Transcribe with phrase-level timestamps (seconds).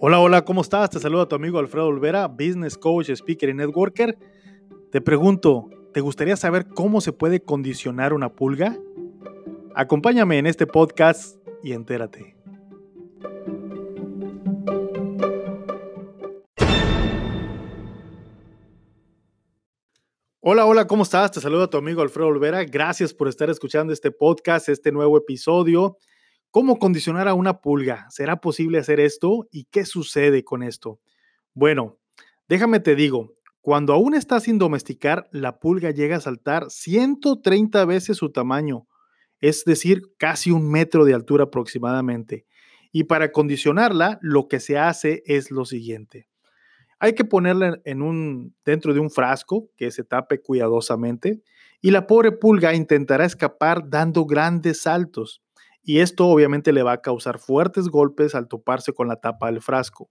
[0.00, 0.90] Hola, hola, ¿cómo estás?
[0.90, 4.16] Te saluda tu amigo Alfredo Olvera, business coach, speaker y networker.
[4.92, 8.78] Te pregunto, ¿te gustaría saber cómo se puede condicionar una pulga?
[9.74, 12.36] Acompáñame en este podcast y entérate.
[20.38, 21.32] Hola, hola, ¿cómo estás?
[21.32, 22.62] Te saluda tu amigo Alfredo Olvera.
[22.62, 25.96] Gracias por estar escuchando este podcast, este nuevo episodio.
[26.50, 28.06] ¿Cómo condicionar a una pulga?
[28.08, 29.46] ¿Será posible hacer esto?
[29.50, 30.98] ¿Y qué sucede con esto?
[31.52, 31.98] Bueno,
[32.48, 38.16] déjame te digo, cuando aún está sin domesticar, la pulga llega a saltar 130 veces
[38.16, 38.86] su tamaño,
[39.40, 42.46] es decir, casi un metro de altura aproximadamente.
[42.92, 46.30] Y para condicionarla, lo que se hace es lo siguiente.
[46.98, 51.42] Hay que ponerla en un, dentro de un frasco que se tape cuidadosamente
[51.82, 55.42] y la pobre pulga intentará escapar dando grandes saltos
[55.82, 59.62] y esto obviamente le va a causar fuertes golpes al toparse con la tapa del
[59.62, 60.10] frasco.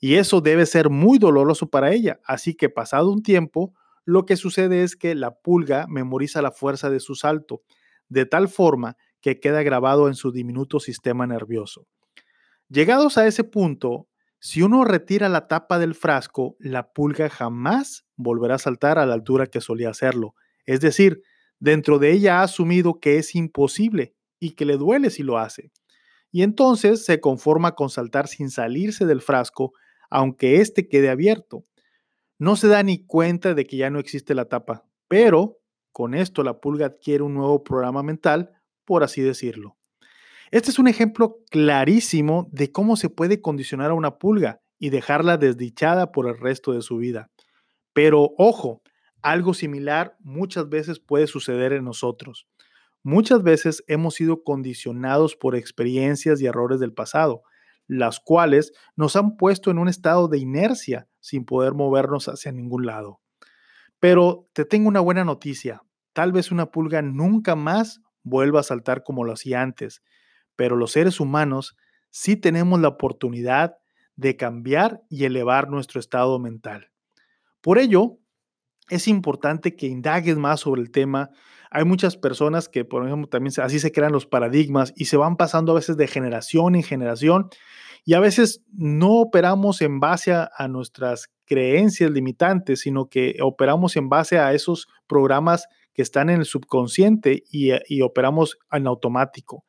[0.00, 3.72] Y eso debe ser muy doloroso para ella, así que pasado un tiempo,
[4.04, 7.62] lo que sucede es que la pulga memoriza la fuerza de su salto,
[8.08, 11.86] de tal forma que queda grabado en su diminuto sistema nervioso.
[12.68, 14.08] Llegados a ese punto,
[14.40, 19.14] si uno retira la tapa del frasco, la pulga jamás volverá a saltar a la
[19.14, 20.34] altura que solía hacerlo.
[20.64, 21.22] Es decir,
[21.60, 25.70] dentro de ella ha asumido que es imposible y que le duele si lo hace.
[26.32, 29.72] Y entonces se conforma con saltar sin salirse del frasco,
[30.10, 31.64] aunque éste quede abierto.
[32.40, 35.60] No se da ni cuenta de que ya no existe la tapa, pero
[35.92, 38.50] con esto la pulga adquiere un nuevo programa mental,
[38.84, 39.76] por así decirlo.
[40.50, 45.36] Este es un ejemplo clarísimo de cómo se puede condicionar a una pulga y dejarla
[45.36, 47.30] desdichada por el resto de su vida.
[47.92, 48.82] Pero ojo,
[49.22, 52.48] algo similar muchas veces puede suceder en nosotros.
[53.02, 57.42] Muchas veces hemos sido condicionados por experiencias y errores del pasado,
[57.88, 62.86] las cuales nos han puesto en un estado de inercia sin poder movernos hacia ningún
[62.86, 63.20] lado.
[63.98, 65.82] Pero te tengo una buena noticia.
[66.12, 70.02] Tal vez una pulga nunca más vuelva a saltar como lo hacía antes,
[70.56, 71.76] pero los seres humanos
[72.10, 73.76] sí tenemos la oportunidad
[74.16, 76.90] de cambiar y elevar nuestro estado mental.
[77.60, 78.18] Por ello,
[78.92, 81.30] es importante que indagues más sobre el tema.
[81.70, 85.36] Hay muchas personas que, por ejemplo, también así se crean los paradigmas y se van
[85.36, 87.48] pasando a veces de generación en generación
[88.04, 94.10] y a veces no operamos en base a, nuestras creencias limitantes, sino que operamos en
[94.10, 99.64] base a esos programas que están en el subconsciente y operamos en automático.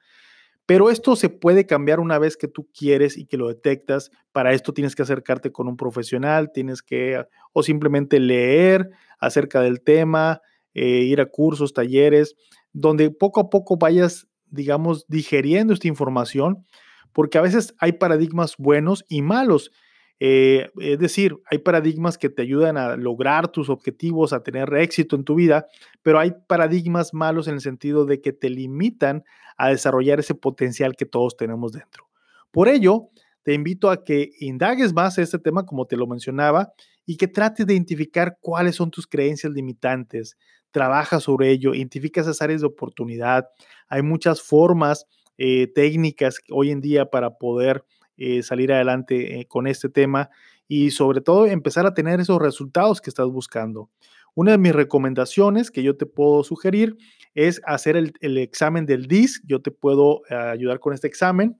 [0.65, 4.11] Pero esto se puede cambiar una vez que tú quieres y que lo detectas.
[4.31, 8.89] Para esto tienes que acercarte con un profesional, tienes que o simplemente leer
[9.25, 10.41] acerca del tema,
[10.73, 12.35] eh, ir a cursos, talleres,
[12.71, 16.65] donde poco a poco vayas, digamos, digeriendo esta información,
[17.11, 19.71] porque a veces hay paradigmas buenos y malos.
[20.19, 25.15] Eh, es decir, hay paradigmas que te ayudan a lograr tus objetivos, a tener éxito
[25.15, 25.67] en tu vida,
[26.01, 29.23] pero hay paradigmas malos en el sentido de que te limitan
[29.57, 32.09] a desarrollar ese potencial que todos tenemos dentro.
[32.51, 33.09] Por ello,
[33.43, 36.73] te invito a que indagues más este tema, como te lo mencionaba,
[37.05, 40.37] y que trates de identificar cuáles son tus creencias limitantes.
[40.71, 43.47] Trabaja sobre ello, identifica esas áreas de oportunidad.
[43.87, 45.05] Hay muchas formas
[45.37, 47.83] eh, técnicas hoy en día para poder
[48.17, 50.29] eh, salir adelante eh, con este tema
[50.67, 53.89] y sobre todo empezar a tener esos resultados que estás buscando.
[54.35, 56.97] Una de mis recomendaciones que yo te puedo sugerir
[57.35, 59.43] es hacer el, examen del DIS.
[59.45, 61.59] Yo te puedo ayudar con este examen.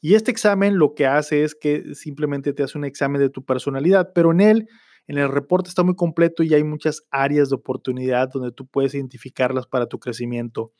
[0.00, 3.44] Y este examen lo que hace es que simplemente te hace un examen de tu
[3.44, 4.68] personalidad, pero en él,
[5.06, 8.94] en el reporte está muy completo y hay muchas áreas de oportunidad donde tú puedes
[8.94, 10.72] identificarlas para tu crecimiento.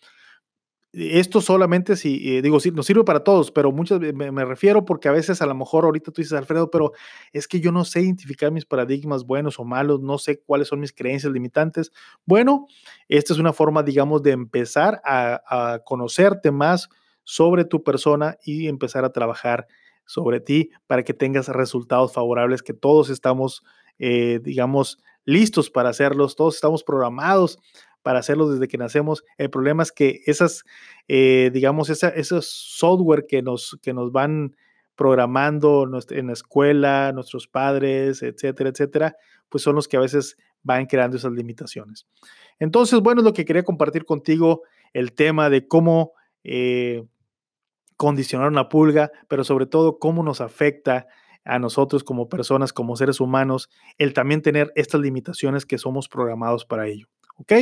[0.92, 4.86] Esto solamente si, eh, digo, sí, nos sirve para todos, pero muchas me, me, refiero
[4.86, 6.92] porque a veces a lo mejor ahorita tú dices, Alfredo, pero
[7.32, 10.80] es que yo no sé identificar mis paradigmas buenos o malos, no sé cuáles son
[10.80, 11.92] mis creencias limitantes.
[12.24, 12.66] Bueno,
[13.06, 16.88] esta es una forma, digamos, de empezar a conocerte más
[17.28, 19.66] sobre tu persona y empezar a trabajar
[20.06, 23.62] sobre ti para que tengas resultados favorables que todos estamos,
[23.98, 27.58] eh, digamos, listos para hacerlos, todos estamos programados
[28.00, 29.24] para hacerlo desde que nacemos.
[29.36, 30.64] El problema es que esas,
[31.06, 34.56] eh, digamos, esa, esos software que nos, que nos van
[34.96, 39.16] programando en la escuela, nuestros padres, etcétera, etcétera,
[39.50, 42.06] pues son los que a veces van creando esas limitaciones.
[42.58, 44.62] Entonces, bueno, es lo que quería compartir contigo,
[44.94, 47.04] el tema de cómo eh,
[47.98, 51.08] condicionar una pulga, pero sobre todo cómo nos afecta
[51.44, 53.68] a nosotros como personas, como seres humanos,
[53.98, 57.08] el también tener estas limitaciones que somos programados para ello.
[57.36, 57.52] ¿Ok?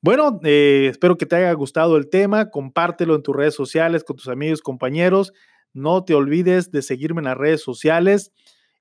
[0.00, 2.50] Bueno, eh, espero que te haya gustado el tema.
[2.50, 5.32] Compártelo en tus redes sociales con tus amigos, compañeros.
[5.74, 8.32] No te olvides de seguirme en las redes sociales.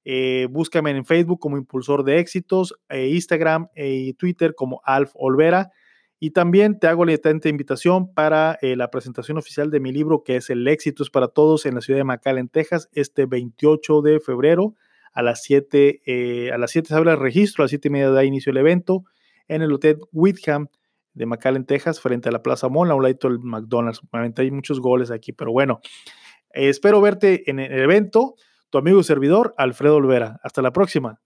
[0.05, 5.71] Eh, búscame en Facebook como Impulsor de Éxitos, e Instagram y Twitter como Alf Olvera.
[6.19, 7.13] Y también te hago la
[7.45, 11.27] invitación para eh, la presentación oficial de mi libro, que es El éxito es para
[11.27, 14.73] todos en la ciudad de McAllen, Texas, este 28 de febrero
[15.13, 16.01] a las 7.
[16.05, 18.51] Eh, a las 7 se abre el registro, a las 7 y media da inicio
[18.51, 19.03] el evento
[19.47, 20.69] en el Hotel Whitham
[21.13, 24.01] de McAllen, Texas, frente a la Plaza Mall, a un lado del McDonald's.
[24.11, 25.81] Obviamente hay muchos goles aquí, pero bueno,
[26.49, 28.35] espero verte en el evento.
[28.69, 30.39] Tu amigo y servidor, Alfredo Olvera.
[30.43, 31.21] Hasta la próxima.